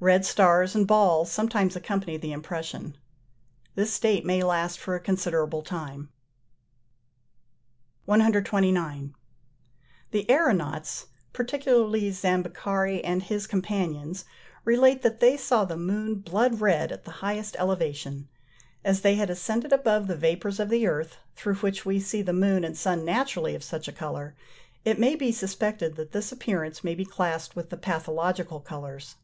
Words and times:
Red 0.00 0.26
stars 0.26 0.74
and 0.74 0.86
balls 0.86 1.32
sometimes 1.32 1.74
accompany 1.74 2.18
the 2.18 2.32
impression. 2.34 2.94
This 3.74 3.90
state 3.90 4.22
may 4.22 4.42
last 4.44 4.78
for 4.78 4.94
a 4.94 5.00
considerable 5.00 5.62
time. 5.62 6.10
129. 8.04 9.14
The 10.10 10.26
aëronauts, 10.28 11.06
particularly 11.32 12.10
Zambeccari 12.10 13.02
and 13.02 13.22
his 13.22 13.46
companions, 13.46 14.26
relate 14.66 15.00
that 15.00 15.20
they 15.20 15.38
saw 15.38 15.64
the 15.64 15.78
moon 15.78 16.16
blood 16.16 16.60
red 16.60 16.92
at 16.92 17.06
the 17.06 17.10
highest 17.24 17.56
elevation. 17.58 18.28
As 18.84 19.00
they 19.00 19.14
had 19.14 19.30
ascended 19.30 19.72
above 19.72 20.06
the 20.06 20.16
vapours 20.18 20.60
of 20.60 20.68
the 20.68 20.86
earth, 20.86 21.16
through 21.34 21.54
which 21.54 21.86
we 21.86 21.98
see 21.98 22.20
the 22.20 22.34
moon 22.34 22.62
and 22.62 22.76
sun 22.76 23.06
naturally 23.06 23.54
of 23.54 23.64
such 23.64 23.88
a 23.88 23.92
colour, 23.92 24.36
it 24.84 24.98
may 25.00 25.14
be 25.16 25.32
suspected 25.32 25.96
that 25.96 26.12
this 26.12 26.30
appearance 26.30 26.84
may 26.84 26.94
be 26.94 27.06
classed 27.06 27.56
with 27.56 27.70
the 27.70 27.78
pathological 27.78 28.60
colours. 28.60 29.14